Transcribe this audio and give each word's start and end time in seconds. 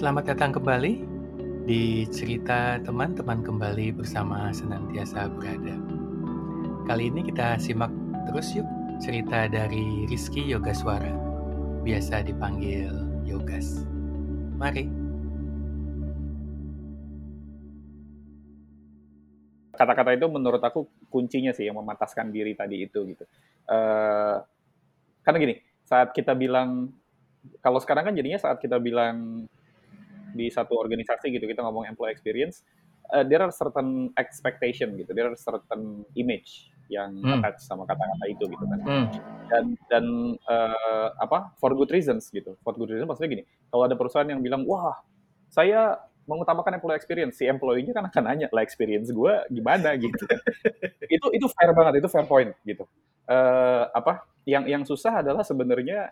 Selamat 0.00 0.32
datang 0.32 0.56
kembali 0.56 1.04
di 1.68 2.08
cerita 2.08 2.80
teman-teman 2.80 3.44
kembali 3.44 4.00
bersama 4.00 4.48
senantiasa 4.48 5.28
berada. 5.28 5.76
Kali 6.88 7.12
ini 7.12 7.20
kita 7.20 7.60
simak 7.60 7.92
terus 8.24 8.48
yuk 8.56 8.64
cerita 8.96 9.44
dari 9.44 10.08
Rizky 10.08 10.40
Yogaswara, 10.48 11.12
biasa 11.84 12.24
dipanggil 12.24 12.88
Yogas. 13.28 13.84
Mari. 14.56 14.88
Kata-kata 19.76 20.16
itu 20.16 20.32
menurut 20.32 20.64
aku 20.64 20.88
kuncinya 21.12 21.52
sih 21.52 21.68
yang 21.68 21.76
memataskan 21.76 22.32
diri 22.32 22.56
tadi 22.56 22.88
itu 22.88 23.04
gitu. 23.04 23.28
Uh, 23.68 24.40
karena 25.20 25.36
gini, 25.44 25.54
saat 25.84 26.16
kita 26.16 26.32
bilang 26.32 26.88
kalau 27.60 27.76
sekarang 27.84 28.08
kan 28.08 28.16
jadinya 28.16 28.40
saat 28.40 28.56
kita 28.64 28.80
bilang 28.80 29.44
di 30.34 30.46
satu 30.48 30.78
organisasi 30.78 31.30
gitu 31.34 31.44
kita 31.46 31.62
ngomong 31.62 31.86
employee 31.88 32.14
experience 32.14 32.62
uh, 33.14 33.26
there 33.26 33.42
are 33.42 33.52
certain 33.52 34.10
expectation 34.16 34.94
gitu 34.98 35.10
there 35.14 35.28
are 35.30 35.38
certain 35.38 36.02
image 36.14 36.70
yang 36.90 37.14
hmm. 37.22 37.38
attached 37.38 37.62
sama 37.62 37.86
kata-kata 37.86 38.26
itu 38.26 38.44
gitu 38.50 38.64
kan. 38.66 38.78
Hmm. 38.82 39.06
dan 39.46 39.64
dan 39.86 40.04
uh, 40.50 41.14
apa 41.22 41.54
for 41.62 41.72
good 41.78 41.88
reasons 41.94 42.26
gitu. 42.34 42.58
For 42.66 42.74
good 42.74 42.90
reasons 42.90 43.06
maksudnya 43.06 43.30
gini 43.40 43.44
kalau 43.70 43.86
ada 43.86 43.94
perusahaan 43.94 44.26
yang 44.26 44.42
bilang 44.42 44.66
wah 44.66 44.98
saya 45.48 46.02
mengutamakan 46.26 46.78
employee 46.78 46.98
experience 46.98 47.38
si 47.38 47.46
employee-nya 47.46 47.94
kan 47.94 48.06
akan 48.06 48.22
nanya 48.26 48.46
lah 48.50 48.66
experience 48.66 49.08
gue 49.14 49.32
gimana? 49.54 49.94
gitu 50.02 50.26
itu 51.06 51.26
itu 51.32 51.46
fair 51.54 51.70
banget 51.72 52.02
itu 52.02 52.08
fair 52.10 52.26
point 52.26 52.50
gitu. 52.66 52.84
Uh, 53.30 53.86
apa 53.94 54.26
yang 54.42 54.66
yang 54.66 54.82
susah 54.82 55.22
adalah 55.22 55.46
sebenarnya 55.46 56.10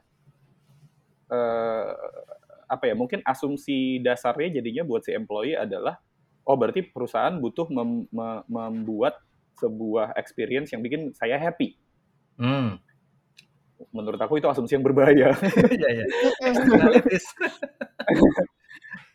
uh, 1.27 1.91
apa 2.69 2.84
ya 2.86 2.94
mungkin 2.94 3.24
asumsi 3.24 3.98
dasarnya 4.05 4.61
jadinya 4.61 4.84
buat 4.84 5.02
si 5.02 5.16
employee 5.16 5.56
adalah 5.56 5.97
oh 6.48 6.56
berarti 6.56 6.84
perusahaan 6.88 7.36
butuh 7.36 7.69
mem, 7.69 8.08
mem, 8.08 8.41
membuat 8.48 9.20
sebuah 9.60 10.14
experience 10.16 10.70
yang 10.72 10.80
bikin 10.80 11.12
saya 11.12 11.36
happy. 11.36 11.77
Hmm. 12.38 12.78
Menurut 13.91 14.19
aku 14.19 14.38
itu 14.38 14.47
asumsi 14.47 14.78
yang 14.78 14.86
berbahaya. 14.86 15.34
Iya 15.78 15.88
iya. 16.02 16.06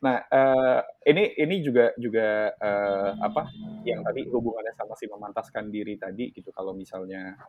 nah 0.04 0.20
uh, 0.28 0.84
ini 1.08 1.32
ini 1.40 1.64
juga 1.64 1.96
juga 1.96 2.52
uh, 2.60 3.16
apa 3.24 3.48
yang 3.88 4.04
tadi 4.04 4.28
hubungannya 4.28 4.76
sama 4.76 5.00
si 5.00 5.08
memantaskan 5.08 5.72
diri 5.72 5.96
tadi 5.96 6.36
gitu 6.36 6.52
kalau 6.52 6.76
misalnya 6.76 7.40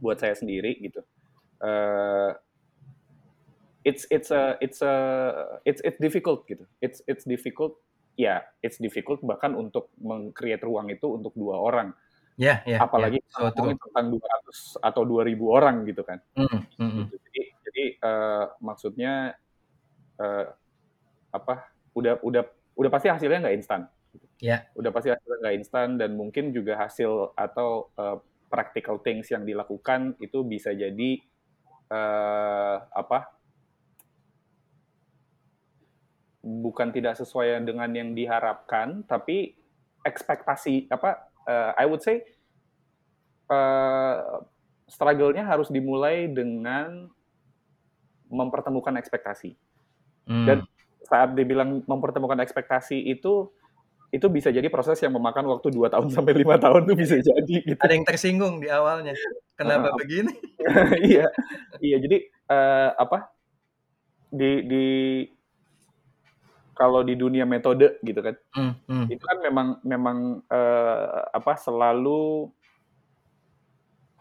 buat 0.00 0.16
saya 0.16 0.32
sendiri 0.34 0.80
gitu. 0.80 1.04
Uh, 1.60 2.32
it's 3.90 4.06
it's 4.14 4.30
a 4.30 4.54
it's 4.62 4.78
a 4.86 4.94
it's 5.66 5.82
it's 5.82 5.98
difficult 5.98 6.46
gitu. 6.46 6.62
It's 6.78 7.02
it's 7.10 7.26
difficult 7.26 7.82
ya, 8.14 8.22
yeah, 8.22 8.38
it's 8.62 8.78
difficult 8.78 9.18
bahkan 9.26 9.58
untuk 9.58 9.90
mengcreate 9.98 10.62
ruang 10.62 10.86
itu 10.94 11.10
untuk 11.10 11.34
dua 11.34 11.58
orang. 11.58 11.90
Ya, 12.38 12.62
yeah, 12.64 12.78
yeah, 12.78 12.80
apalagi 12.80 13.18
yeah. 13.20 13.50
So, 13.52 13.52
tentang 13.52 14.16
200 14.16 14.80
atau 14.80 15.02
2000 15.04 15.44
orang 15.44 15.76
gitu 15.84 16.00
kan. 16.06 16.24
Mm, 16.38 16.48
mm, 16.48 16.62
mm. 16.80 17.04
Jadi 17.12 17.42
jadi 17.68 17.84
uh, 18.00 18.44
maksudnya 18.62 19.36
uh, 20.16 20.46
apa? 21.34 21.68
Udah 21.92 22.22
udah 22.24 22.46
udah 22.78 22.90
pasti 22.90 23.12
hasilnya 23.12 23.44
nggak 23.44 23.56
instan. 23.60 23.90
Ya. 24.40 24.56
Yeah. 24.56 24.60
Udah 24.72 24.88
pasti 24.94 25.12
hasilnya 25.12 25.36
nggak 25.42 25.56
instan 25.60 25.88
dan 26.00 26.16
mungkin 26.16 26.56
juga 26.56 26.80
hasil 26.80 27.36
atau 27.36 27.92
uh, 28.00 28.24
practical 28.48 29.04
things 29.04 29.28
yang 29.28 29.44
dilakukan 29.44 30.16
itu 30.22 30.40
bisa 30.40 30.72
jadi 30.72 31.20
uh, 31.92 32.88
apa? 32.88 33.39
Bukan 36.40 36.88
tidak 36.90 37.20
sesuai 37.20 37.60
dengan 37.64 37.92
yang 37.92 38.16
diharapkan, 38.16 39.04
tapi 39.04 39.56
ekspektasi 40.04 40.88
apa? 40.88 41.28
Uh, 41.44 41.72
I 41.76 41.84
would 41.88 42.04
say 42.04 42.24
uh, 43.48 44.44
struggle-nya 44.88 45.44
harus 45.44 45.68
dimulai 45.68 46.28
dengan 46.30 47.08
mempertemukan 48.30 48.96
ekspektasi. 48.96 49.56
Hmm. 50.30 50.46
Dan 50.46 50.58
saat 51.04 51.34
dibilang 51.34 51.82
mempertemukan 51.84 52.38
ekspektasi 52.44 53.08
itu 53.10 53.50
itu 54.10 54.26
bisa 54.26 54.50
jadi 54.50 54.66
proses 54.66 54.98
yang 54.98 55.14
memakan 55.14 55.46
waktu 55.46 55.70
2 55.70 55.86
tahun 55.86 56.08
sampai 56.14 56.34
lima 56.34 56.58
tahun 56.58 56.82
tuh 56.86 56.96
bisa 56.98 57.16
jadi 57.18 57.56
gitu. 57.62 57.78
Ada 57.78 57.92
yang 57.94 58.06
tersinggung 58.06 58.58
di 58.58 58.66
awalnya. 58.66 59.14
Kenapa 59.54 59.94
uh, 59.94 59.96
begini? 59.98 60.34
iya. 61.10 61.26
Iya, 61.78 61.96
jadi 62.02 62.16
uh, 62.50 62.90
apa? 62.98 63.30
Di 64.30 64.66
di 64.66 64.86
kalau 66.80 67.04
di 67.04 67.12
dunia 67.12 67.44
metode 67.44 68.00
gitu 68.00 68.24
kan, 68.24 68.32
hmm, 68.56 68.72
hmm. 68.88 69.06
itu 69.12 69.20
kan 69.20 69.38
memang 69.44 69.68
memang 69.84 70.18
uh, 70.48 71.28
apa 71.28 71.60
selalu 71.60 72.48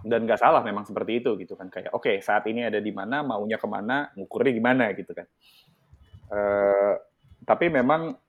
dan 0.03 0.27
nggak 0.27 0.43
salah 0.43 0.59
memang 0.59 0.83
seperti 0.83 1.23
itu 1.23 1.39
gitu 1.39 1.55
kan. 1.55 1.71
Kayak 1.71 1.95
oke 1.95 2.03
okay, 2.03 2.19
saat 2.19 2.43
ini 2.51 2.67
ada 2.67 2.83
di 2.83 2.91
mana 2.91 3.23
maunya 3.23 3.55
ke 3.55 3.67
mana 3.71 4.11
ngukurnya 4.19 4.51
gimana 4.51 4.91
gitu 4.91 5.15
kan. 5.15 5.27
Uh, 6.27 6.99
tapi 7.47 7.71
memang 7.71 8.19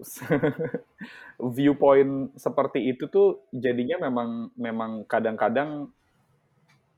viewpoint 1.54 2.32
seperti 2.40 2.88
itu 2.88 3.06
tuh 3.12 3.44
jadinya 3.52 4.08
memang 4.08 4.50
memang 4.56 5.04
kadang-kadang 5.04 5.92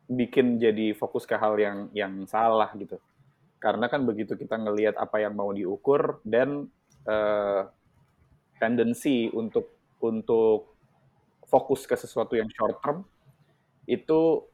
bikin 0.07 0.63
jadi 0.63 0.95
fokus 0.95 1.27
ke 1.27 1.35
hal 1.35 1.59
yang 1.59 1.91
yang 1.91 2.15
salah 2.31 2.71
gitu 2.79 3.03
karena 3.57 3.89
kan 3.89 4.05
begitu 4.05 4.37
kita 4.37 4.61
ngelihat 4.61 4.95
apa 5.01 5.21
yang 5.21 5.33
mau 5.33 5.51
diukur 5.51 6.21
dan 6.23 6.69
uh, 7.09 7.63
tendensi 8.61 9.29
untuk 9.33 9.77
untuk 10.01 10.77
fokus 11.47 11.87
ke 11.89 11.97
sesuatu 11.97 12.37
yang 12.37 12.51
short 12.53 12.79
term 12.83 13.07
itu 13.87 14.45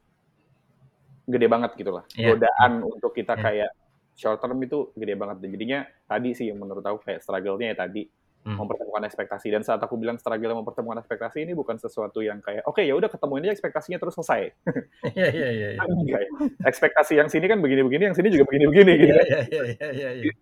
gede 1.27 1.47
banget 1.49 1.71
gitu 1.75 1.91
lah. 1.91 2.05
Yeah. 2.13 2.35
Godaan 2.35 2.83
untuk 2.85 3.11
kita 3.15 3.35
yeah. 3.39 3.43
kayak 3.43 3.71
short 4.15 4.39
term 4.39 4.59
itu 4.61 4.93
gede 4.93 5.15
banget. 5.17 5.41
Dan 5.41 5.49
jadinya 5.51 5.79
tadi 6.05 6.29
sih 6.37 6.51
yang 6.51 6.61
menurut 6.61 6.83
aku 6.85 7.03
kayak 7.03 7.23
struggle-nya 7.23 7.73
ya 7.73 7.77
tadi 7.87 8.07
hmm. 8.43 8.57
mempertemukan 8.59 9.03
ekspektasi 9.07 9.47
dan 9.51 9.63
saat 9.63 9.79
aku 9.79 9.95
bilang 9.95 10.19
struggle 10.19 10.59
mempertemukan 10.59 10.99
ekspektasi 10.99 11.47
ini 11.47 11.55
bukan 11.55 11.79
sesuatu 11.79 12.19
yang 12.19 12.43
kayak 12.43 12.67
oke 12.67 12.77
okay, 12.79 12.87
ya 12.87 12.93
udah 12.95 13.07
ketemu 13.07 13.33
ini 13.39 13.47
ekspektasinya 13.55 13.97
terus 13.99 14.15
selesai 14.19 14.41
iya 15.17 15.27
iya 15.31 15.49
iya, 15.49 15.67
iya. 15.79 15.79
Ya. 15.79 16.19
ekspektasi 16.67 17.19
yang 17.19 17.31
sini 17.31 17.47
kan 17.47 17.63
begini-begini 17.63 18.11
yang 18.11 18.15
sini 18.15 18.29
juga 18.31 18.45
begini-begini 18.51 18.91
gitu 18.99 19.13
iya 19.15 19.23
iya 19.23 19.41
iya 19.47 19.89
iya, 19.91 20.09
iya. 20.19 20.33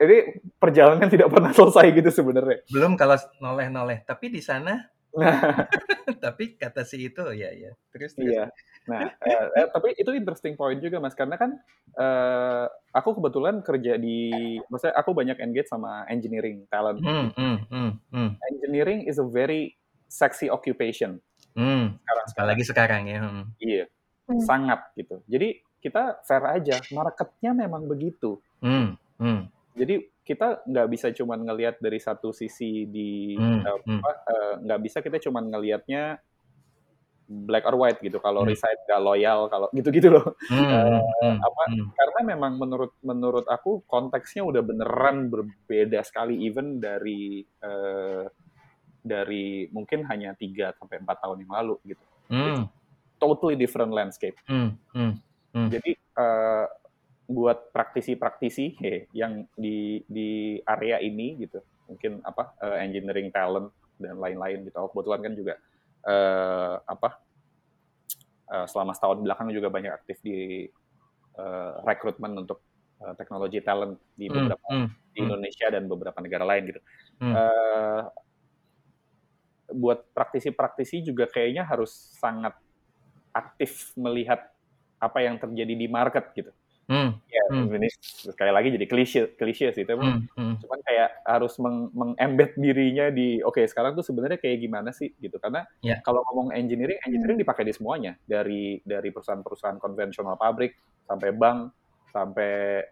jadi 0.00 0.16
perjalanan 0.56 1.08
tidak 1.14 1.28
pernah 1.28 1.52
selesai 1.52 1.86
gitu 1.92 2.10
sebenarnya 2.10 2.64
belum 2.72 2.96
kalau 2.96 3.16
noleh-noleh 3.40 4.02
tapi 4.08 4.32
di 4.32 4.40
sana 4.40 4.93
Nah. 5.14 5.70
tapi 6.24 6.58
kata 6.58 6.82
si 6.82 7.06
itu 7.06 7.22
ya 7.32 7.54
ya 7.54 7.70
terus, 7.94 8.18
terus. 8.18 8.26
iya 8.26 8.44
nah 8.84 9.08
eh, 9.22 9.44
eh, 9.62 9.66
tapi 9.70 9.94
itu 9.96 10.10
interesting 10.12 10.58
point 10.58 10.82
juga 10.82 10.98
mas 10.98 11.14
karena 11.14 11.38
kan 11.38 11.56
eh, 11.96 12.66
aku 12.92 13.22
kebetulan 13.22 13.62
kerja 13.62 13.96
di 13.96 14.58
maksudnya 14.68 14.94
aku 14.98 15.14
banyak 15.14 15.38
engage 15.40 15.70
sama 15.70 16.04
engineering 16.10 16.66
talent 16.68 16.98
mm, 17.00 17.30
mm, 17.32 17.58
mm, 17.70 17.92
mm. 18.10 18.30
engineering 18.52 19.06
is 19.06 19.16
a 19.22 19.24
very 19.24 19.78
sexy 20.10 20.50
occupation 20.50 21.22
mm, 21.54 21.94
sekarang 22.02 22.26
apalagi 22.34 22.64
sekarang 22.66 23.02
ya 23.08 23.18
hmm. 23.22 23.44
iya 23.62 23.84
mm. 24.28 24.42
sangat 24.44 24.82
gitu 24.98 25.22
jadi 25.30 25.62
kita 25.78 26.24
fair 26.26 26.44
aja 26.48 26.76
marketnya 26.90 27.54
memang 27.54 27.86
begitu 27.86 28.42
mm, 28.60 28.98
mm. 29.22 29.40
jadi 29.78 30.04
kita 30.24 30.64
nggak 30.64 30.88
bisa 30.88 31.12
cuma 31.12 31.36
ngelihat 31.36 31.76
dari 31.78 32.00
satu 32.00 32.32
sisi 32.32 32.88
di 32.88 33.36
hmm, 33.36 33.60
uh, 33.60 33.78
hmm. 33.84 34.00
uh, 34.00 34.54
nggak 34.64 34.80
bisa 34.80 34.98
kita 35.04 35.20
cuma 35.20 35.44
ngelihatnya 35.44 36.16
black 37.28 37.64
or 37.68 37.76
white 37.76 38.00
gitu 38.00 38.20
kalau 38.20 38.44
hmm. 38.44 38.52
resign 38.52 38.76
nggak 38.88 39.02
loyal 39.04 39.48
kalau 39.52 39.68
gitu-gitu 39.72 40.08
loh 40.12 40.36
hmm, 40.48 40.64
uh, 40.64 41.36
apa 41.40 41.62
hmm. 41.72 41.86
karena 41.92 42.20
memang 42.36 42.52
menurut 42.56 42.92
menurut 43.04 43.44
aku 43.48 43.84
konteksnya 43.84 44.44
udah 44.44 44.64
beneran 44.64 45.28
berbeda 45.28 46.00
sekali 46.04 46.40
even 46.44 46.80
dari 46.80 47.44
uh, 47.64 48.24
dari 49.04 49.68
mungkin 49.72 50.08
hanya 50.08 50.32
tiga 50.36 50.72
sampai 50.76 51.04
empat 51.04 51.20
tahun 51.20 51.44
yang 51.44 51.52
lalu 51.52 51.76
gitu 51.84 52.04
hmm. 52.32 52.64
totally 53.20 53.56
different 53.60 53.92
landscape 53.92 54.36
hmm, 54.48 54.72
hmm, 54.96 55.12
hmm. 55.52 55.68
jadi 55.68 55.92
uh, 56.16 56.66
buat 57.34 57.74
praktisi-praktisi 57.74 58.78
hey, 58.78 59.10
yang 59.10 59.42
di 59.58 60.06
di 60.06 60.62
area 60.62 61.02
ini 61.02 61.42
gitu 61.42 61.58
mungkin 61.90 62.22
apa 62.22 62.54
uh, 62.62 62.78
engineering 62.78 63.34
talent 63.34 63.74
dan 63.98 64.16
lain-lain 64.22 64.62
gitu 64.64 64.76
aku 64.78 65.02
kebetulan 65.02 65.20
kan 65.20 65.34
juga 65.34 65.54
uh, 66.06 66.74
apa 66.86 67.08
uh, 68.54 68.66
selama 68.70 68.94
setahun 68.94 69.18
belakang 69.20 69.50
juga 69.50 69.68
banyak 69.68 69.92
aktif 69.92 70.22
di 70.22 70.70
uh, 71.36 71.82
rekrutmen 71.82 72.38
untuk 72.38 72.62
uh, 73.02 73.12
teknologi 73.18 73.60
talent 73.60 73.98
di 74.14 74.30
hmm, 74.30 74.34
beberapa 74.34 74.66
mm, 74.70 74.88
di 75.12 75.18
hmm. 75.18 75.26
Indonesia 75.26 75.66
dan 75.68 75.82
beberapa 75.90 76.18
negara 76.22 76.44
lain 76.46 76.62
gitu 76.70 76.80
mm. 77.20 77.34
uh, 77.34 78.02
buat 79.74 80.06
praktisi-praktisi 80.14 81.02
juga 81.02 81.26
kayaknya 81.26 81.66
harus 81.66 82.14
sangat 82.14 82.54
aktif 83.34 83.90
melihat 83.98 84.54
apa 85.02 85.18
yang 85.20 85.36
terjadi 85.36 85.74
di 85.74 85.86
market 85.90 86.30
gitu 86.32 86.54
Hmm. 86.84 87.16
Ya, 87.32 87.44
hmm. 87.48 87.72
ini 87.80 87.88
sekali 88.04 88.52
lagi 88.52 88.68
jadi 88.68 88.84
klise, 88.84 89.20
klise 89.40 89.72
sih. 89.72 89.84
Tapi 89.88 90.04
hmm. 90.04 90.36
Hmm. 90.36 90.54
cuman 90.60 90.80
kayak 90.84 91.10
harus 91.24 91.56
meng, 91.56 91.88
mengembed 91.96 92.52
dirinya 92.60 93.08
di, 93.08 93.40
oke 93.40 93.56
okay, 93.56 93.64
sekarang 93.64 93.96
tuh 93.96 94.04
sebenarnya 94.04 94.36
kayak 94.36 94.60
gimana 94.60 94.92
sih 94.92 95.08
gitu. 95.16 95.40
Karena 95.40 95.64
yeah. 95.80 96.04
kalau 96.04 96.20
ngomong 96.28 96.52
engineering, 96.52 97.00
engineering 97.08 97.40
dipakai 97.40 97.64
di 97.64 97.72
semuanya. 97.72 98.20
Dari 98.28 98.84
dari 98.84 99.08
perusahaan-perusahaan 99.08 99.80
konvensional 99.80 100.36
pabrik 100.36 100.76
sampai 101.08 101.30
bank 101.32 101.58
sampai 102.12 102.84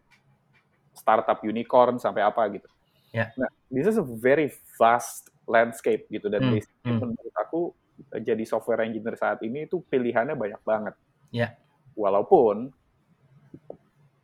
startup 0.96 1.40
unicorn 1.44 2.00
sampai 2.00 2.24
apa 2.24 2.42
gitu. 2.52 2.68
Yeah. 3.12 3.28
Nah, 3.36 3.52
this 3.68 3.84
is 3.84 4.00
a 4.00 4.04
very 4.04 4.48
vast 4.80 5.28
landscape 5.44 6.08
gitu 6.08 6.32
dan 6.32 6.48
hmm. 6.48 6.64
hmm. 6.88 6.96
menurut 7.12 7.36
aku 7.36 7.76
jadi 8.24 8.42
software 8.48 8.88
engineer 8.88 9.20
saat 9.20 9.44
ini 9.44 9.68
itu 9.68 9.84
pilihannya 9.84 10.32
banyak 10.32 10.60
banget. 10.64 10.94
Yeah. 11.28 11.56
Walaupun 11.92 12.72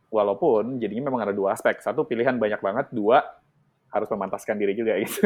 walaupun 0.09 0.81
jadinya 0.81 1.09
memang 1.09 1.29
ada 1.29 1.33
dua 1.33 1.53
aspek. 1.55 1.79
Satu 1.81 2.05
pilihan 2.05 2.37
banyak 2.37 2.59
banget, 2.59 2.89
dua 2.93 3.23
harus 3.89 4.05
memantaskan 4.13 4.57
diri 4.61 4.77
juga 4.77 5.01
gitu. 5.01 5.25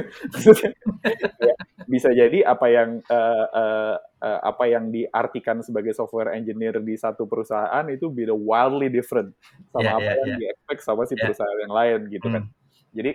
ya, 1.48 1.56
bisa 1.84 2.10
jadi 2.16 2.48
apa 2.48 2.68
yang 2.72 3.04
uh, 3.12 3.48
uh, 3.52 3.96
uh, 4.24 4.40
apa 4.40 4.72
yang 4.72 4.88
diartikan 4.88 5.60
sebagai 5.60 5.92
software 5.92 6.32
engineer 6.32 6.80
di 6.80 6.96
satu 6.96 7.28
perusahaan 7.28 7.84
itu 7.92 8.08
beda 8.08 8.32
wildly 8.32 8.88
different 8.88 9.36
sama 9.76 9.84
yeah, 9.84 9.96
apa 10.00 10.04
yeah, 10.08 10.16
yang 10.16 10.30
yeah. 10.32 10.40
di-expect 10.40 10.82
sama 10.84 11.04
si 11.04 11.14
yeah. 11.16 11.28
perusahaan 11.28 11.60
yang 11.60 11.74
lain 11.76 12.00
gitu 12.08 12.28
kan. 12.32 12.44
Hmm. 12.48 12.56
Jadi 12.96 13.12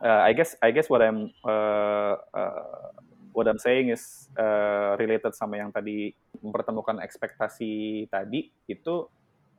uh, 0.00 0.20
I 0.24 0.32
guess 0.32 0.56
I 0.64 0.70
guess 0.72 0.88
what 0.88 1.04
I'm 1.04 1.28
uh, 1.44 2.16
uh, 2.32 2.88
what 3.36 3.46
I'm 3.46 3.60
saying 3.60 3.92
is 3.92 4.32
uh, 4.40 4.96
related 4.96 5.36
sama 5.36 5.60
yang 5.60 5.70
tadi 5.70 6.16
mempertemukan 6.40 7.04
ekspektasi 7.04 8.06
tadi 8.08 8.48
itu 8.64 8.94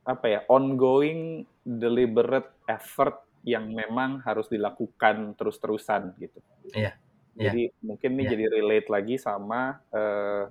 apa 0.10 0.26
ya 0.26 0.40
ongoing 0.50 1.46
deliberate 1.62 2.50
effort 2.66 3.22
yang 3.46 3.70
memang 3.70 4.26
harus 4.26 4.50
dilakukan 4.50 5.38
terus-terusan 5.38 6.18
gitu. 6.18 6.42
Iya. 6.74 6.98
Yeah. 7.38 7.54
Jadi 7.54 7.62
yeah. 7.70 7.86
mungkin 7.86 8.10
ini 8.18 8.24
yeah. 8.26 8.32
jadi 8.34 8.46
relate 8.50 8.88
lagi 8.90 9.16
sama 9.22 9.78
uh, 9.94 10.50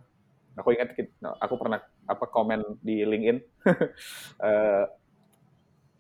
aku 0.55 0.79
ingat 0.79 0.95
aku 1.43 1.55
pernah 1.59 1.83
apa 2.09 2.25
komen 2.31 2.81
di 2.81 3.03
LinkedIn 3.05 3.39
uh, 3.67 4.87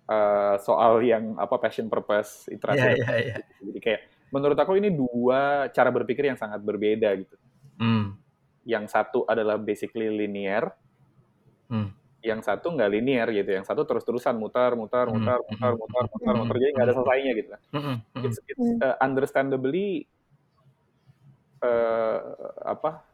uh, 0.14 0.54
soal 0.62 1.02
yang 1.02 1.34
apa 1.36 1.58
passion 1.58 1.90
purpose 1.90 2.46
iterasi. 2.48 2.78
Yeah, 2.78 2.94
yeah, 2.94 3.18
yeah. 3.36 3.38
Jadi 3.58 3.78
kayak 3.82 4.00
menurut 4.30 4.56
aku 4.56 4.78
ini 4.78 4.94
dua 4.94 5.66
cara 5.74 5.90
berpikir 5.90 6.30
yang 6.30 6.38
sangat 6.38 6.62
berbeda 6.62 7.10
gitu. 7.20 7.36
Mm. 7.82 8.16
Yang 8.64 8.84
satu 8.94 9.26
adalah 9.28 9.58
basically 9.60 10.08
linear. 10.08 10.72
Mm 11.68 12.07
yang 12.18 12.42
satu 12.42 12.74
nggak 12.74 12.90
linear 12.90 13.28
gitu, 13.30 13.50
yang 13.54 13.62
satu 13.62 13.86
terus-terusan 13.86 14.34
mutar, 14.34 14.74
mutar, 14.74 15.06
hmm, 15.06 15.22
mutar, 15.22 15.38
hmm, 15.38 15.48
mutar, 15.54 15.72
mutar, 15.78 16.04
hmm, 16.04 16.12
mutar, 16.18 16.34
mutar, 16.34 16.56
jadi 16.58 16.70
nggak 16.74 16.86
ada 16.86 16.94
selesainya 16.98 17.32
gitu. 17.38 17.50
It's, 18.26 18.38
it's 18.50 18.66
uh, 18.82 18.96
understandably 18.98 20.10
uh, 21.62 22.18
apa? 22.66 23.06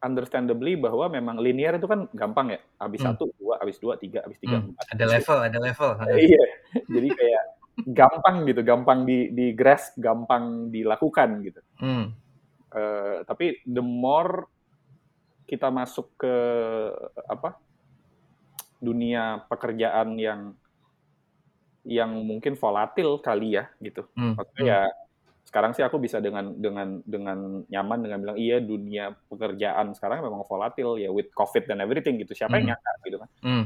Understandably 0.00 0.80
bahwa 0.80 1.12
memang 1.12 1.36
linear 1.36 1.76
itu 1.76 1.84
kan 1.84 2.08
gampang 2.16 2.56
ya, 2.56 2.60
habis 2.80 3.04
satu, 3.04 3.28
dua, 3.36 3.60
habis 3.60 3.76
dua, 3.76 4.00
tiga, 4.00 4.24
habis 4.24 4.40
tiga, 4.40 4.64
empat. 4.64 4.96
Ada 4.96 5.04
level, 5.04 5.38
ada 5.44 5.58
level. 5.60 5.90
iya, 6.16 6.44
jadi 6.88 7.08
kayak 7.12 7.42
gampang 7.92 8.48
gitu, 8.48 8.60
gampang 8.64 9.04
di 9.04 9.28
di 9.36 9.52
grasp, 9.52 10.00
gampang 10.00 10.72
dilakukan 10.72 11.44
gitu. 11.44 11.60
Hmm. 11.76 12.16
Uh, 12.72 13.20
tapi 13.28 13.60
the 13.68 13.84
more 13.84 14.48
kita 15.50 15.66
masuk 15.74 16.14
ke 16.14 16.34
apa 17.26 17.58
dunia 18.78 19.42
pekerjaan 19.50 20.14
yang 20.14 20.54
yang 21.82 22.14
mungkin 22.22 22.54
volatil 22.54 23.18
kali 23.18 23.58
ya 23.58 23.66
gitu. 23.82 24.06
Hmm. 24.14 24.38
Maksudnya 24.38 24.62
hmm. 24.62 24.70
ya 24.70 24.80
sekarang 25.42 25.74
sih 25.74 25.82
aku 25.82 25.98
bisa 25.98 26.22
dengan 26.22 26.54
dengan 26.54 27.02
dengan 27.02 27.66
nyaman 27.66 27.98
dengan 28.06 28.18
bilang 28.22 28.38
iya 28.38 28.62
dunia 28.62 29.10
pekerjaan 29.26 29.90
sekarang 29.98 30.22
memang 30.22 30.46
volatil 30.46 30.94
ya 31.02 31.10
with 31.10 31.34
covid 31.34 31.66
dan 31.66 31.82
everything 31.82 32.22
gitu. 32.22 32.30
Siapa 32.30 32.54
hmm. 32.54 32.58
yang 32.62 32.66
nyangka 32.70 32.90
gitu 33.02 33.18
kan? 33.18 33.30
Hmm. 33.42 33.64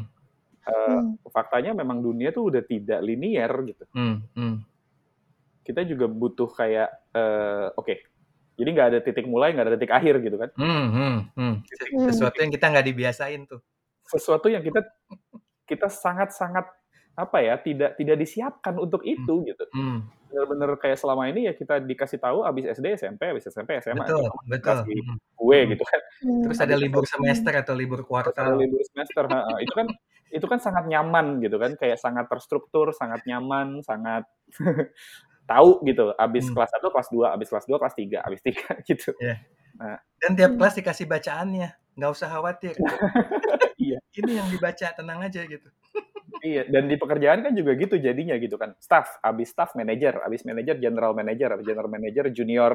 Uh, 0.65 0.73
hmm. 0.73 1.29
Faktanya 1.29 1.77
memang 1.77 2.01
dunia 2.01 2.33
tuh 2.33 2.49
udah 2.49 2.65
tidak 2.65 3.05
linier 3.05 3.53
gitu. 3.69 3.85
Hmm. 3.93 4.25
Hmm. 4.33 4.65
Kita 5.61 5.85
juga 5.85 6.09
butuh 6.09 6.49
kayak 6.49 6.89
uh, 7.13 7.77
oke 7.77 7.85
okay, 7.85 7.99
jadi 8.55 8.69
nggak 8.71 8.89
ada 8.95 8.99
titik 9.03 9.27
mulai, 9.27 9.51
nggak 9.51 9.67
ada 9.67 9.75
titik 9.75 9.91
akhir 9.91 10.23
gitu 10.23 10.37
kan. 10.39 10.51
Hmm, 10.55 10.87
hmm, 10.95 11.17
hmm. 11.35 11.55
Sesuatu 12.07 12.39
yang 12.39 12.51
kita 12.55 12.71
nggak 12.71 12.87
dibiasain 12.87 13.41
tuh. 13.51 13.61
Sesuatu 14.07 14.47
yang 14.47 14.63
kita 14.63 14.81
kita 15.67 15.91
sangat-sangat 15.91 16.69
apa 17.15 17.39
ya 17.39 17.55
tidak 17.63 17.95
tidak 17.95 18.17
disiapkan 18.19 18.75
untuk 18.79 19.03
hmm. 19.03 19.15
itu 19.15 19.35
hmm. 19.35 19.47
gitu. 19.51 19.65
Hmm. 19.75 19.99
Benar-benar 20.31 20.71
kayak 20.79 20.99
selama 20.99 21.31
ini 21.31 21.51
ya 21.51 21.53
kita 21.55 21.83
dikasih 21.83 22.19
tahu 22.23 22.47
abis 22.47 22.79
SD 22.79 22.95
SMP, 22.99 23.31
abis 23.31 23.51
SMP 23.51 23.79
SMA. 23.83 24.07
Betul, 24.07 24.31
betul. 24.47 24.79
Hmm. 24.87 25.17
Gue 25.35 25.59
hmm. 25.63 25.69
gitu 25.75 25.85
kan. 25.87 26.01
Terus 26.47 26.59
ada 26.63 26.75
libur 26.79 27.05
semester 27.11 27.53
atau 27.59 27.75
libur 27.75 28.07
kuartal. 28.07 28.55
Ada 28.55 28.59
libur 28.59 28.83
semester, 28.87 29.31
ha, 29.31 29.59
itu 29.59 29.75
kan 29.75 29.87
itu 30.35 30.47
kan 30.51 30.59
sangat 30.59 30.91
nyaman 30.91 31.39
gitu 31.39 31.63
kan, 31.63 31.79
kayak 31.79 31.95
sangat 31.95 32.27
terstruktur, 32.27 32.91
sangat 32.91 33.23
nyaman, 33.23 33.87
sangat 33.87 34.27
tahu 35.45 35.85
gitu 35.85 36.13
abis 36.17 36.49
hmm. 36.49 36.55
kelas 36.57 36.71
1 36.81 36.95
kelas 36.95 37.09
2 37.13 37.37
abis 37.37 37.49
kelas 37.53 37.67
2 37.69 37.81
kelas 37.81 37.95
3 37.97 38.27
abis 38.29 38.41
3 38.43 38.75
gitu. 38.91 39.11
Yeah. 39.21 39.39
nah, 39.77 39.99
dan 40.21 40.31
tiap 40.39 40.53
kelas 40.57 40.75
dikasih 40.81 41.07
bacaannya 41.09 41.69
nggak 41.95 42.11
usah 42.11 42.29
khawatir. 42.29 42.75
Iya. 43.75 43.99
Ini 44.17 44.33
yang 44.41 44.49
dibaca 44.49 44.87
tenang 44.97 45.21
aja 45.21 45.45
gitu. 45.45 45.69
Iya 46.41 46.63
dan 46.73 46.89
di 46.89 46.97
pekerjaan 46.97 47.45
kan 47.45 47.53
juga 47.53 47.77
gitu 47.77 48.01
jadinya 48.01 48.33
gitu 48.41 48.57
kan. 48.57 48.73
Staff 48.81 49.21
abis 49.21 49.53
staff 49.53 49.77
manager 49.77 50.25
abis 50.25 50.47
manager 50.47 50.79
general 50.81 51.13
manager 51.13 51.53
abis 51.53 51.67
general 51.69 51.91
manager 51.91 52.33
junior 52.33 52.73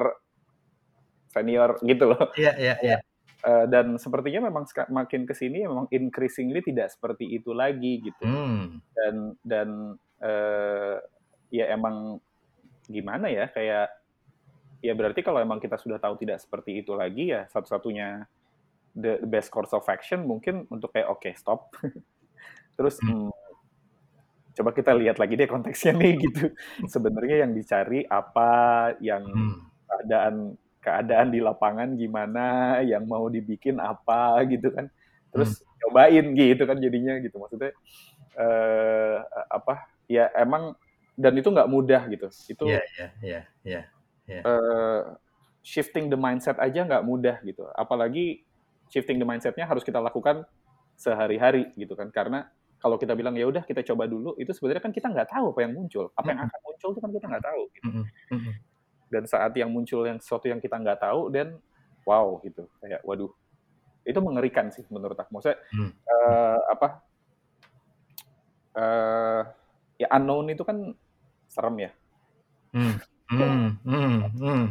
senior 1.34 1.82
gitu 1.82 2.14
loh. 2.14 2.30
Iya 2.38 2.52
iya 2.62 2.74
iya. 2.84 2.98
Uh, 3.40 3.64
dan 3.66 3.96
sepertinya 3.96 4.52
memang 4.52 4.68
makin 4.92 5.24
ke 5.24 5.32
sini 5.32 5.64
memang 5.64 5.88
increasingly 5.88 6.60
tidak 6.60 6.92
seperti 6.92 7.26
itu 7.32 7.56
lagi 7.56 8.04
gitu. 8.04 8.22
Hmm. 8.22 8.78
dan 8.92 9.14
dan 9.42 9.68
uh, 10.20 11.00
ya 11.48 11.72
emang 11.74 12.20
gimana 12.90 13.30
ya 13.30 13.46
kayak 13.46 13.88
ya 14.82 14.92
berarti 14.96 15.20
kalau 15.22 15.38
emang 15.38 15.62
kita 15.62 15.78
sudah 15.78 16.02
tahu 16.02 16.18
tidak 16.18 16.42
seperti 16.42 16.82
itu 16.82 16.92
lagi 16.96 17.30
ya 17.30 17.46
satu-satunya 17.48 18.26
the 18.96 19.22
best 19.28 19.52
course 19.52 19.70
of 19.70 19.86
action 19.86 20.26
mungkin 20.26 20.66
untuk 20.72 20.90
kayak 20.90 21.08
oke 21.08 21.22
okay, 21.22 21.32
stop 21.38 21.70
terus 22.76 22.98
hmm. 23.04 23.30
Hmm, 23.30 23.30
coba 24.56 24.70
kita 24.74 24.92
lihat 24.96 25.22
lagi 25.22 25.38
deh 25.38 25.46
konteksnya 25.46 25.94
nih 25.94 26.14
gitu 26.18 26.50
sebenarnya 26.90 27.46
yang 27.46 27.52
dicari 27.54 28.02
apa 28.08 28.50
yang 28.98 29.22
hmm. 29.22 29.56
keadaan 29.86 30.34
keadaan 30.80 31.28
di 31.28 31.38
lapangan 31.44 31.94
gimana 31.94 32.80
yang 32.82 33.04
mau 33.04 33.28
dibikin 33.28 33.78
apa 33.78 34.40
gitu 34.48 34.72
kan 34.72 34.88
terus 35.30 35.60
hmm. 35.60 35.66
cobain 35.86 36.26
gitu 36.34 36.62
kan 36.64 36.80
jadinya 36.80 37.20
gitu 37.20 37.36
maksudnya 37.36 37.70
uh, 38.40 39.22
apa 39.52 39.86
ya 40.10 40.32
emang 40.34 40.74
dan 41.20 41.36
itu 41.36 41.52
nggak 41.52 41.68
mudah 41.68 42.08
gitu. 42.08 42.32
Itu 42.48 42.64
yeah, 42.64 42.84
yeah, 42.96 43.10
yeah, 43.20 43.44
yeah, 43.60 43.84
yeah. 44.24 44.42
Uh, 44.42 45.20
shifting 45.60 46.08
the 46.08 46.16
mindset 46.16 46.56
aja 46.56 46.88
nggak 46.88 47.04
mudah 47.04 47.36
gitu. 47.44 47.68
Apalagi 47.76 48.48
shifting 48.88 49.20
the 49.20 49.28
mindsetnya 49.28 49.68
harus 49.68 49.84
kita 49.84 50.00
lakukan 50.00 50.48
sehari-hari 50.96 51.68
gitu 51.76 51.92
kan. 51.92 52.08
Karena 52.08 52.48
kalau 52.80 52.96
kita 52.96 53.12
bilang 53.12 53.36
ya 53.36 53.44
udah 53.44 53.60
kita 53.68 53.84
coba 53.84 54.08
dulu, 54.08 54.32
itu 54.40 54.56
sebenarnya 54.56 54.80
kan 54.80 54.92
kita 54.96 55.12
nggak 55.12 55.28
tahu 55.28 55.52
apa 55.52 55.60
yang 55.68 55.76
muncul. 55.76 56.08
Apa 56.16 56.32
yang 56.32 56.40
akan 56.48 56.60
muncul 56.64 56.88
itu 56.96 57.00
kan 57.04 57.10
kita 57.12 57.26
nggak 57.28 57.44
tahu. 57.44 57.62
Gitu. 57.76 57.88
Dan 59.10 59.22
saat 59.28 59.52
yang 59.52 59.68
muncul 59.68 60.08
yang 60.08 60.16
sesuatu 60.16 60.48
yang 60.48 60.64
kita 60.64 60.80
nggak 60.80 61.04
tahu, 61.04 61.28
dan 61.28 61.60
wow 62.08 62.40
gitu, 62.40 62.64
kayak 62.80 63.04
waduh, 63.04 63.28
itu 64.08 64.18
mengerikan 64.22 64.72
sih 64.72 64.86
menurut 64.88 65.18
aku. 65.18 65.28
Maksudnya 65.36 65.60
mm. 65.76 65.90
uh, 66.08 66.60
apa? 66.72 66.88
Uh, 68.70 69.42
ya 69.98 70.08
unknown 70.14 70.48
itu 70.54 70.62
kan 70.62 70.94
serem 71.50 71.76
ya. 71.82 71.90
Hmm. 72.70 72.96
Hmm. 73.30 73.66
Hmm. 73.82 74.18
Hmm. 74.38 74.64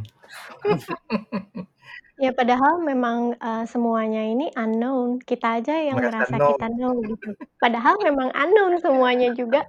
ya 2.24 2.32
padahal 2.32 2.84
memang 2.84 3.36
uh, 3.40 3.68
semuanya 3.68 4.24
ini 4.24 4.48
unknown. 4.56 5.20
Kita 5.20 5.60
aja 5.60 5.76
yang 5.84 6.00
merasa, 6.00 6.32
merasa 6.32 6.56
kita 6.56 6.68
know 6.80 6.96
gitu. 7.04 7.36
Padahal 7.60 7.96
memang 8.00 8.32
unknown 8.32 8.80
semuanya 8.80 9.36
juga. 9.36 9.68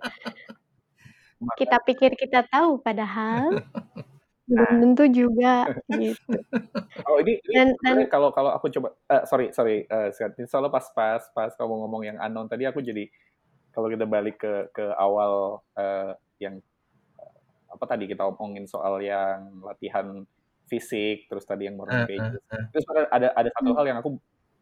Kita 1.58 1.82
pikir 1.82 2.14
kita 2.14 2.46
tahu 2.46 2.78
padahal 2.78 3.58
belum 4.50 4.66
nah. 4.66 4.78
tentu 4.82 5.04
juga 5.06 5.54
gitu. 5.94 6.34
Oh 7.06 7.22
ini, 7.22 7.38
ini 7.46 7.54
dan, 7.54 7.68
dan 7.86 7.96
kalau 8.10 8.34
kalau 8.34 8.50
aku 8.50 8.66
coba 8.74 8.98
uh, 9.06 9.22
sorry 9.22 9.54
sorry 9.54 9.86
uh, 9.86 10.10
soalnya 10.50 10.74
pas 10.74 10.90
pas 10.90 11.22
pas 11.30 11.54
kamu 11.54 11.74
ngomong 11.86 12.02
yang 12.02 12.18
unknown 12.18 12.50
tadi 12.50 12.66
aku 12.66 12.82
jadi 12.82 13.06
kalau 13.70 13.86
kita 13.86 14.10
balik 14.10 14.42
ke 14.42 14.66
ke 14.74 14.90
awal 14.98 15.62
uh, 15.78 16.18
yang 16.42 16.58
apa 17.70 17.84
tadi 17.86 18.04
kita 18.10 18.26
omongin 18.26 18.66
soal 18.66 18.98
yang 19.00 19.62
latihan 19.62 20.26
fisik 20.66 21.26
terus 21.30 21.46
tadi 21.46 21.66
yang 21.66 21.78
morning 21.78 22.06
pages 22.06 22.38
uh, 22.38 22.54
uh, 22.54 22.54
uh. 22.58 22.64
terus 22.70 22.84
ada 23.10 23.28
ada 23.34 23.48
satu 23.54 23.70
hal 23.74 23.84
yang 23.86 23.98
aku 23.98 24.18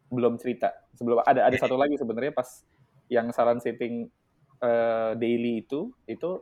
belum 0.09 0.41
cerita 0.41 0.73
sebelum 0.97 1.21
ada 1.21 1.45
ada 1.45 1.57
satu 1.57 1.77
lagi 1.77 1.97
sebenarnya 1.97 2.33
pas 2.33 2.65
yang 3.09 3.29
saran 3.29 3.61
sitting 3.61 4.09
uh, 4.61 5.13
daily 5.17 5.65
itu 5.65 5.93
itu 6.09 6.41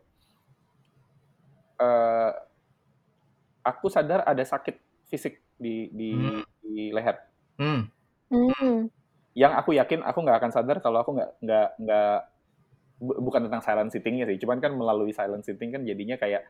uh, 1.80 2.32
aku 3.64 3.92
sadar 3.92 4.24
ada 4.24 4.44
sakit 4.44 4.76
fisik 5.08 5.44
di 5.60 5.92
di, 5.92 6.12
hmm. 6.14 6.44
di 6.62 6.76
leher. 6.94 7.18
Hmm. 7.58 7.90
Hmm. 8.32 8.88
Yang 9.38 9.54
aku 9.64 9.72
yakin 9.78 10.00
aku 10.04 10.20
nggak 10.24 10.38
akan 10.44 10.52
sadar 10.52 10.78
kalau 10.80 11.02
aku 11.02 11.16
nggak 11.18 11.32
nggak 11.44 11.70
nggak 11.84 12.18
bukan 12.98 13.46
tentang 13.50 13.62
silent 13.62 13.94
sittingnya 13.94 14.25
sih, 14.25 14.42
cuman 14.42 14.58
kan 14.58 14.74
melalui 14.74 15.13
silent 15.13 15.46
sitting 15.46 15.70
kan 15.70 15.86
jadinya 15.86 16.18
kayak 16.18 16.50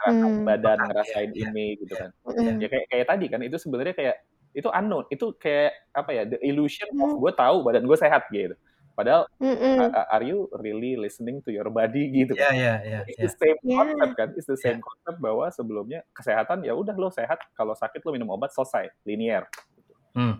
hmm. 0.00 0.44
badan 0.44 0.78
ngerasain 0.88 1.30
ya, 1.36 1.52
ini 1.52 1.76
gitu 1.80 1.94
kan. 1.96 2.10
Ya, 2.32 2.52
ya 2.64 2.68
kayak 2.68 2.86
kayak 2.88 3.06
tadi 3.08 3.26
kan 3.28 3.40
itu 3.44 3.56
sebenarnya 3.60 3.94
kayak 3.96 4.16
itu 4.54 4.68
unknown, 4.70 5.04
itu 5.10 5.34
kayak 5.36 5.74
apa 5.92 6.10
ya 6.14 6.22
the 6.24 6.38
illusion 6.40 6.88
of 6.96 7.18
gue 7.18 7.32
tahu 7.34 7.66
badan 7.66 7.84
gue 7.84 7.98
sehat 7.98 8.24
gitu. 8.30 8.56
Padahal 8.94 9.26
mm 9.42 9.90
are 9.90 10.22
you 10.22 10.46
really 10.62 10.94
listening 10.94 11.42
to 11.42 11.50
your 11.50 11.66
body 11.66 12.14
gitu? 12.14 12.38
Iya 12.38 12.50
iya 12.54 12.74
iya. 12.86 13.00
It's 13.10 13.34
the 13.34 13.50
same 13.50 13.58
yeah. 13.66 13.82
concept 13.82 14.14
kan? 14.14 14.28
It's 14.38 14.46
the 14.46 14.54
same 14.54 14.78
yeah. 14.78 14.86
concept 14.86 15.18
bahwa 15.18 15.44
sebelumnya 15.50 16.00
kesehatan 16.14 16.62
ya 16.62 16.78
udah 16.78 16.94
lo 16.94 17.10
sehat, 17.10 17.42
kalau 17.58 17.74
sakit 17.74 18.00
lo 18.06 18.14
minum 18.14 18.30
obat 18.30 18.54
selesai, 18.54 18.94
linear. 19.02 19.50
Gitu. 19.74 19.92
Hmm. 20.14 20.38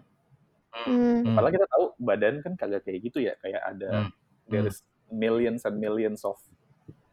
Hmm. 0.70 1.34
Padahal 1.34 1.50
kita 1.50 1.66
tahu 1.66 1.84
badan 1.99 2.34
kan 2.46 2.52
kagak 2.54 2.87
kayak 2.87 2.99
gitu 3.02 3.18
ya, 3.26 3.34
kayak 3.42 3.58
ada 3.58 4.06
hmm. 4.06 4.11
there's 4.46 4.87
millions 5.12 5.64
and 5.64 5.76
millions 5.80 6.25
of 6.25 6.37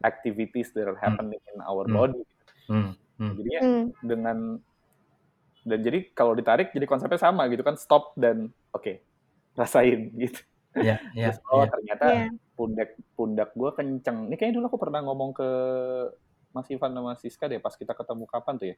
activities 0.04 0.70
that 0.74 0.86
are 0.86 0.98
happening 0.98 1.38
hmm. 1.38 1.50
in 1.54 1.58
our 1.64 1.84
hmm. 1.86 1.94
body. 1.94 2.22
Hmm. 2.68 2.90
Hmm. 3.18 3.32
Jadinya 3.38 3.60
hmm. 3.62 3.84
dengan 4.02 4.38
dan 5.62 5.78
jadi 5.78 6.10
kalau 6.10 6.34
ditarik 6.34 6.74
jadi 6.74 6.90
konsepnya 6.90 7.22
sama 7.22 7.46
gitu 7.46 7.62
kan 7.62 7.78
stop 7.78 8.18
dan 8.18 8.50
oke 8.74 8.82
okay, 8.82 8.96
rasain 9.54 10.10
gitu. 10.22 10.42
Iya, 10.72 10.96
iya. 11.12 11.36
oh, 11.52 11.62
ya. 11.62 11.68
ternyata 11.68 12.06
yeah. 12.08 12.32
pundak 12.56 12.96
pundak 13.12 13.52
gue 13.52 13.70
kenceng. 13.76 14.32
Ini 14.32 14.34
kayaknya 14.40 14.56
dulu 14.56 14.72
aku 14.72 14.80
pernah 14.80 15.04
ngomong 15.04 15.36
ke 15.36 15.48
Mas 16.56 16.68
Ivan 16.72 16.96
sama 16.96 17.12
Siska 17.20 17.44
deh 17.44 17.60
pas 17.60 17.76
kita 17.76 17.92
ketemu 17.92 18.24
kapan 18.24 18.54
tuh 18.56 18.68
ya? 18.72 18.76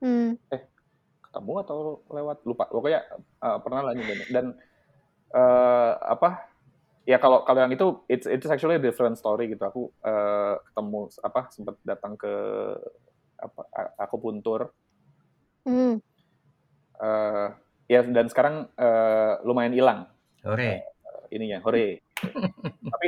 Hmm. 0.00 0.38
Eh, 0.54 0.62
ketemu 1.26 1.52
atau 1.66 2.02
lewat 2.10 2.46
lupa. 2.46 2.70
Pokoknya 2.70 3.06
uh, 3.42 3.58
pernah 3.58 3.90
lah 3.90 3.92
dan, 3.94 4.20
dan 4.30 4.46
uh, 5.34 5.92
apa? 5.98 6.49
Ya 7.10 7.18
kalau 7.18 7.42
kalau 7.42 7.66
yang 7.66 7.74
itu 7.74 8.06
it's 8.06 8.30
it's 8.30 8.46
actually 8.46 8.78
a 8.78 8.82
different 8.82 9.18
story 9.18 9.50
gitu. 9.50 9.66
Aku 9.66 9.90
uh, 10.06 10.62
ketemu 10.70 11.10
apa 11.26 11.40
sempat 11.50 11.74
datang 11.82 12.14
ke 12.14 12.34
apa 13.42 13.62
aku 13.98 14.16
puntur. 14.22 14.70
Hmm. 15.66 15.98
Uh, 17.00 17.50
ya 17.90 18.06
dan 18.06 18.30
sekarang 18.30 18.70
uh, 18.78 19.42
lumayan 19.42 19.74
hilang 19.74 20.00
Hore. 20.44 20.72
Uh, 21.04 21.24
ininya, 21.32 21.60
hore. 21.60 22.00
Tapi 22.92 23.06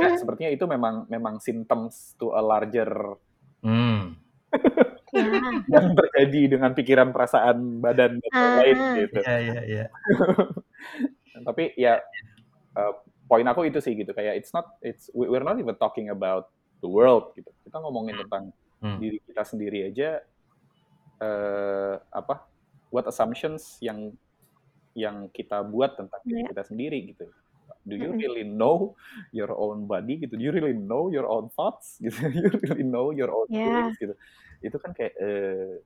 ya, 0.00 0.16
sepertinya 0.16 0.50
itu 0.52 0.64
memang 0.68 1.08
memang 1.08 1.40
symptoms 1.40 2.16
to 2.20 2.32
a 2.32 2.40
larger 2.40 2.88
hmm. 3.64 4.16
yang 5.72 5.86
terjadi 5.96 6.56
dengan 6.56 6.72
pikiran, 6.76 7.12
perasaan, 7.12 7.80
badan 7.80 8.20
dan 8.20 8.32
uh, 8.32 8.54
lain 8.60 8.76
gitu. 9.04 9.20
Iya, 9.24 9.36
iya, 9.40 9.60
iya. 9.64 9.84
Tapi 11.48 11.64
ya 11.76 12.00
uh, 12.76 12.94
poin 13.24 13.46
aku 13.48 13.68
itu 13.68 13.80
sih 13.80 13.96
gitu 13.96 14.12
kayak 14.12 14.36
it's 14.36 14.52
not 14.52 14.76
it's 14.84 15.08
we're 15.16 15.44
not 15.44 15.56
even 15.56 15.76
talking 15.80 16.12
about 16.12 16.52
the 16.84 16.90
world 16.90 17.32
gitu. 17.32 17.48
Kita 17.64 17.80
ngomongin 17.80 18.20
tentang 18.26 18.52
hmm. 18.84 18.98
diri 19.00 19.18
kita 19.24 19.42
sendiri 19.42 19.78
aja 19.88 20.20
uh, 21.24 21.96
apa 22.12 22.44
what 22.92 23.08
assumptions 23.08 23.80
yang 23.80 24.12
yang 24.94 25.26
kita 25.34 25.64
buat 25.66 25.98
tentang 25.98 26.22
diri 26.22 26.46
iya. 26.46 26.50
kita 26.54 26.62
sendiri 26.68 26.98
gitu. 27.10 27.26
Do 27.84 28.00
you 28.00 28.16
really 28.16 28.48
know 28.48 28.96
your 29.28 29.52
own 29.52 29.84
body 29.84 30.24
gitu? 30.24 30.40
Do 30.40 30.44
you 30.44 30.56
really 30.56 30.72
know 30.72 31.12
your 31.12 31.28
own 31.28 31.52
thoughts 31.52 31.96
gitu? 32.04 32.16
Do 32.16 32.32
you 32.32 32.52
really 32.64 32.84
know 32.86 33.12
your 33.12 33.28
own 33.28 33.48
yeah. 33.52 33.92
feelings 33.92 33.96
gitu? 34.00 34.14
Itu 34.64 34.76
kan 34.80 34.96
kayak 34.96 35.12
uh, 35.20 35.80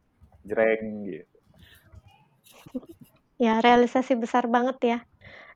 jreng 0.46 1.06
gitu. 1.06 1.26
Ya, 3.38 3.62
realisasi 3.62 4.18
besar 4.18 4.50
banget 4.50 4.82
ya. 4.82 4.98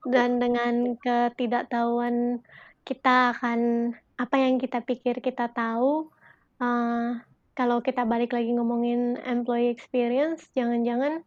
Dan 0.02 0.42
dengan 0.42 0.98
ketidaktahuan 0.98 2.42
kita 2.82 3.38
akan 3.38 3.92
apa 4.18 4.36
yang 4.38 4.58
kita 4.58 4.82
pikir 4.82 5.22
kita 5.22 5.50
tahu, 5.50 6.10
uh, 6.58 7.22
kalau 7.54 7.78
kita 7.84 8.02
balik 8.02 8.34
lagi 8.34 8.50
ngomongin 8.50 9.20
employee 9.22 9.70
experience, 9.70 10.48
jangan-jangan 10.58 11.22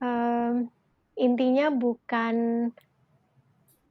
um, 0.00 0.72
intinya 1.16 1.68
bukan 1.72 2.68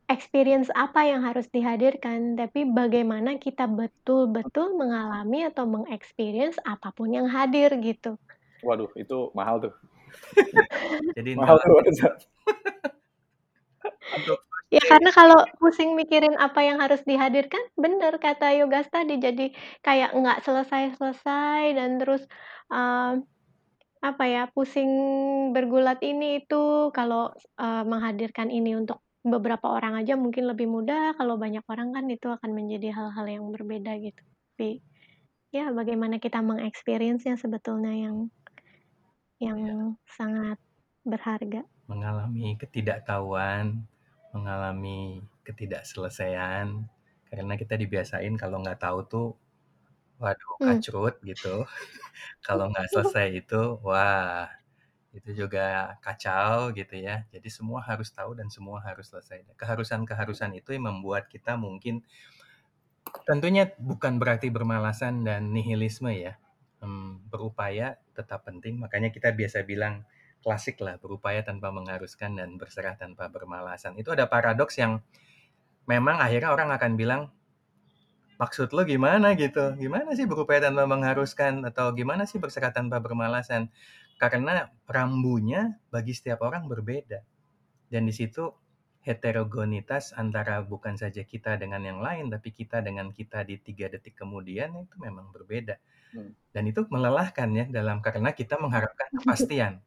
experience 0.05 0.69
apa 0.77 1.09
yang 1.09 1.25
harus 1.25 1.49
dihadirkan, 1.49 2.37
tapi 2.37 2.65
bagaimana 2.69 3.41
kita 3.41 3.65
betul-betul 3.65 4.77
mengalami 4.77 5.49
atau 5.49 5.65
mengexperience 5.65 6.61
apa 6.61 6.93
pun 6.93 7.09
yang 7.09 7.25
hadir 7.25 7.73
gitu. 7.81 8.17
Waduh, 8.61 8.89
itu 8.97 9.33
mahal 9.33 9.61
tuh. 9.61 9.73
Jadi 11.17 11.33
mahal 11.33 11.57
tuh. 11.57 11.81
Ya 14.73 14.81
karena 14.89 15.09
kalau 15.13 15.39
pusing 15.61 15.93
mikirin 15.93 16.35
apa 16.41 16.61
yang 16.65 16.81
harus 16.81 16.99
dihadirkan, 17.05 17.61
bener 17.77 18.17
kata 18.17 18.53
Yogas 18.57 18.89
tadi, 18.89 19.21
jadi 19.21 19.53
kayak 19.85 20.17
nggak 20.17 20.41
selesai-selesai 20.43 21.77
dan 21.77 22.01
terus 22.01 22.25
apa 24.05 24.23
ya, 24.29 24.45
pusing 24.53 24.89
bergulat 25.49 25.97
ini 26.05 26.45
itu, 26.45 26.93
kalau, 26.93 27.33
uh, 27.57 27.81
menghadirkan 27.81 28.53
ini 28.53 28.77
untuk 28.77 29.01
beberapa 29.25 29.65
orang 29.73 29.97
aja 29.97 30.13
mungkin 30.13 30.45
lebih 30.45 30.69
mudah, 30.69 31.17
kalau 31.17 31.41
banyak 31.41 31.65
orang 31.65 31.89
kan 31.89 32.05
itu 32.05 32.29
akan 32.29 32.53
menjadi 32.53 32.93
hal-hal 32.93 33.25
yang 33.25 33.49
berbeda 33.49 33.97
gitu. 33.97 34.21
Tapi, 34.53 34.85
ya 35.49 35.73
bagaimana 35.73 36.21
kita 36.21 36.45
mengexperience-nya 36.45 37.41
sebetulnya 37.41 37.97
yang 37.97 38.29
yang 39.41 39.57
ya. 39.57 39.75
sangat 40.05 40.61
berharga. 41.01 41.65
Mengalami 41.89 42.53
ketidaktahuan, 42.61 43.89
mengalami 44.35 45.23
ketidakselesaian, 45.47 46.67
karena 47.31 47.53
kita 47.61 47.75
dibiasain 47.81 48.35
kalau 48.41 48.57
nggak 48.63 48.81
tahu 48.85 48.99
tuh 49.13 49.27
Waduh, 50.21 50.55
Hmm. 50.59 50.81
kacrut 50.81 51.15
gitu. 51.27 51.67
Kalau 52.47 52.71
nggak 52.71 52.87
selesai 52.93 53.27
itu, 53.43 53.61
wah, 53.83 54.47
itu 55.17 55.31
juga 55.45 55.95
kacau 56.05 56.71
gitu 56.77 56.95
ya. 56.99 57.23
Jadi 57.33 57.49
semua 57.51 57.81
harus 57.83 58.09
tahu 58.13 58.31
dan 58.39 58.47
semua 58.51 58.79
harus 58.87 59.07
selesai. 59.11 59.43
Keharusan-keharusan 59.59 60.51
itu 60.59 60.75
yang 60.75 60.85
membuat 60.91 61.27
kita 61.31 61.55
mungkin 61.59 62.03
tentunya 63.27 63.63
bukan 63.77 64.13
berarti 64.21 64.47
bermalasan 64.53 65.25
dan 65.27 65.41
nihilisme 65.55 66.11
ya. 66.13 66.33
Hmm, 66.83 67.23
berupaya 67.31 67.97
tetap 68.17 68.45
penting, 68.47 68.77
makanya 68.83 69.09
kita 69.15 69.29
biasa 69.33 69.65
bilang 69.65 70.05
klasik 70.45 70.77
lah, 70.85 71.01
berupaya 71.01 71.41
tanpa 71.41 71.73
mengharuskan 71.73 72.37
dan 72.37 72.61
berserah 72.61 72.93
tanpa 72.93 73.33
bermalasan. 73.33 73.97
Itu 73.97 74.13
ada 74.13 74.29
paradoks 74.29 74.77
yang 74.77 75.01
memang 75.89 76.21
akhirnya 76.21 76.53
orang 76.53 76.69
akan 76.69 76.93
bilang 76.93 77.21
maksud 78.37 78.69
lo 78.77 78.85
gimana 78.85 79.33
gitu? 79.33 79.73
Gimana 79.81 80.13
sih 80.13 80.29
berupaya 80.29 80.61
tanpa 80.61 80.85
mengharuskan 80.85 81.65
atau 81.65 81.89
gimana 81.97 82.29
sih 82.29 82.37
berserah 82.37 82.69
tanpa 82.69 83.01
bermalasan? 83.01 83.73
Karena 84.21 84.69
rambunya 84.85 85.81
bagi 85.89 86.13
setiap 86.13 86.45
orang 86.45 86.69
berbeda. 86.69 87.25
Dan 87.89 88.05
di 88.05 88.13
situ 88.13 88.53
heterogenitas 89.05 90.13
antara 90.17 90.61
bukan 90.65 90.97
saja 90.97 91.21
kita 91.25 91.57
dengan 91.57 91.81
yang 91.81 91.99
lain, 92.01 92.29
tapi 92.29 92.53
kita 92.53 92.85
dengan 92.85 93.09
kita 93.09 93.45
di 93.45 93.57
tiga 93.61 93.89
detik 93.89 94.13
kemudian 94.17 94.77
itu 94.77 94.95
memang 95.01 95.29
berbeda. 95.33 95.77
Hmm. 96.13 96.33
Dan 96.53 96.63
itu 96.69 96.85
melelahkan 96.89 97.49
ya 97.53 97.65
dalam 97.69 98.01
karena 98.05 98.33
kita 98.33 98.61
mengharapkan 98.61 99.09
kepastian. 99.21 99.81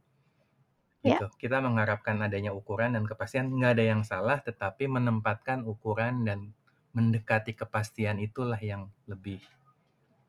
Ya. 1.03 1.15
Gitu. 1.15 1.27
Kita 1.49 1.63
mengharapkan 1.63 2.19
adanya 2.19 2.51
ukuran 2.51 2.99
dan 2.99 3.07
kepastian. 3.07 3.55
Nggak 3.55 3.73
ada 3.79 3.85
yang 3.85 4.03
salah, 4.03 4.39
tetapi 4.43 4.91
menempatkan 4.91 5.63
ukuran 5.63 6.27
dan 6.27 6.51
mendekati 6.97 7.55
kepastian 7.55 8.19
itulah 8.19 8.59
yang 8.59 8.89
lebih 9.07 9.39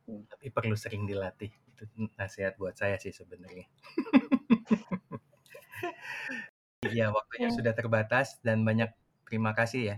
hmm. 0.05 0.27
tapi 0.29 0.53
perlu 0.53 0.75
sering 0.77 1.09
dilatih. 1.09 1.49
Itu 1.49 1.83
nasihat 2.19 2.59
buat 2.59 2.77
saya 2.77 2.99
sih 3.01 3.13
sebenarnya. 3.15 3.65
Iya, 6.79 7.11
waktunya 7.11 7.51
ya. 7.51 7.55
sudah 7.59 7.73
terbatas 7.75 8.39
dan 8.39 8.63
banyak 8.63 8.88
terima 9.27 9.51
kasih 9.51 9.81
ya 9.83 9.97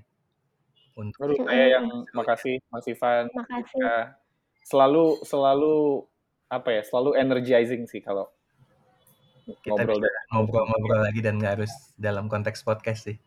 untuk 0.96 1.24
Aduh, 1.24 1.48
saya 1.48 1.66
yang 1.80 1.86
makasih 2.12 2.60
Mas 2.68 2.88
Ivan. 2.88 3.32
Makasih. 3.32 3.80
Ya, 3.80 3.98
selalu 4.68 5.06
selalu 5.24 6.06
apa 6.52 6.70
ya? 6.76 6.82
Selalu 6.84 7.16
energizing 7.16 7.88
sih 7.88 8.04
kalau 8.04 8.28
ngobrol 9.66 10.00
ngobrol-ngobrol 10.32 11.04
lagi 11.04 11.20
dan 11.20 11.38
nggak 11.38 11.60
harus 11.60 11.74
dalam 12.00 12.32
konteks 12.32 12.64
podcast 12.64 13.12
sih. 13.12 13.18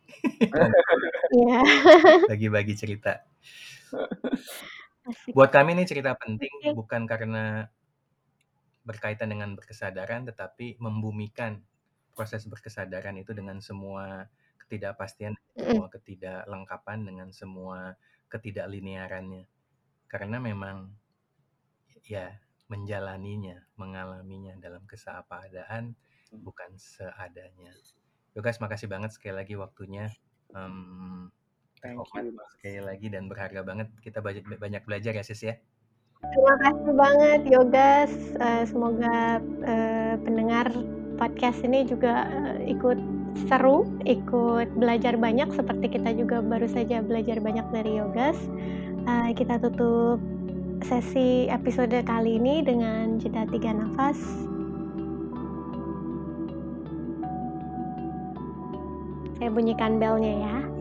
Iya. 1.34 1.60
Bagi-bagi 2.32 2.74
cerita. 2.74 3.20
Buat 5.36 5.52
kami 5.52 5.76
ini 5.76 5.84
cerita 5.84 6.16
penting 6.16 6.72
bukan 6.72 7.04
karena 7.04 7.68
berkaitan 8.84 9.32
dengan 9.32 9.52
berkesadaran, 9.52 10.24
tetapi 10.28 10.80
membumikan 10.80 11.60
proses 12.16 12.48
berkesadaran 12.48 13.16
itu 13.20 13.36
dengan 13.36 13.60
semua 13.60 14.28
ketidakpastian, 14.64 15.36
semua 15.52 15.88
ketidaklengkapan 15.92 17.04
dengan 17.04 17.28
semua 17.36 18.00
ketidaklinearannya. 18.32 19.44
Karena 20.08 20.40
memang 20.40 20.88
ya 22.08 22.32
menjalaninya, 22.68 23.60
mengalaminya 23.76 24.56
dalam 24.56 24.88
keseapadaan 24.88 25.92
bukan 26.42 26.74
seadanya. 26.74 27.70
Yogas, 28.34 28.58
makasih 28.58 28.90
banget 28.90 29.14
sekali 29.14 29.38
lagi 29.38 29.54
waktunya. 29.54 30.10
Um, 30.54 31.30
Thank 31.84 32.00
you, 32.00 32.32
sekali 32.56 32.80
lagi 32.80 33.12
dan 33.12 33.28
berharga 33.28 33.60
banget. 33.60 33.92
Kita 34.00 34.24
banyak, 34.24 34.48
banyak 34.56 34.82
belajar 34.88 35.12
ya, 35.12 35.22
Sis 35.22 35.44
ya. 35.44 35.54
Terima 36.24 36.54
kasih 36.64 36.92
banget, 36.96 37.40
Yogas. 37.44 38.12
Uh, 38.40 38.64
semoga 38.64 39.44
uh, 39.68 40.14
pendengar 40.24 40.72
podcast 41.20 41.60
ini 41.60 41.84
juga 41.84 42.24
uh, 42.32 42.56
ikut 42.64 42.96
seru, 43.50 43.84
ikut 44.08 44.72
belajar 44.80 45.20
banyak 45.20 45.52
seperti 45.52 46.00
kita 46.00 46.16
juga 46.16 46.40
baru 46.40 46.64
saja 46.70 47.04
belajar 47.04 47.38
banyak 47.44 47.66
dari 47.68 48.00
Yogas. 48.00 48.38
Uh, 49.04 49.36
kita 49.36 49.60
tutup 49.60 50.16
sesi 50.80 51.48
episode 51.52 51.92
kali 52.08 52.40
ini 52.40 52.64
dengan 52.64 53.20
jeda 53.20 53.44
tiga 53.52 53.76
nafas. 53.76 54.16
Saya 59.38 59.50
bunyikan 59.50 59.98
belnya 59.98 60.34
ya. 60.46 60.73